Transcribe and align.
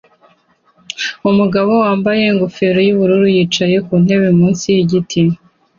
Umugabo 1.29 1.71
wambaye 1.83 2.21
ingofero 2.31 2.79
yubururu 2.87 3.25
yicaye 3.35 3.77
ku 3.85 3.93
ntebe 4.03 4.27
munsi 4.39 4.65
yigiti 4.75 5.21